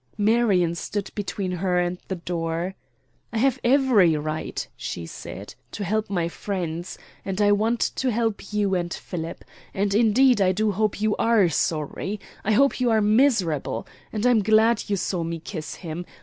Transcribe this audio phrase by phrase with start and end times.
[0.17, 2.73] Marion stood between her and the door.
[3.31, 8.51] "I have every right," she said, "to help my friends, and I want to help
[8.51, 9.45] you and Philip.
[9.75, 12.19] And indeed I do hope you ARE sorry.
[12.43, 13.85] I hope you are miserable.
[14.11, 16.07] And I'm glad you saw me kiss him.